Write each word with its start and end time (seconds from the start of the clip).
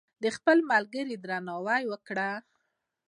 د 0.23 0.25
خپلو 0.35 0.61
ملګرو 0.71 1.15
درناوی 1.23 1.83
وکړئ. 1.87 2.31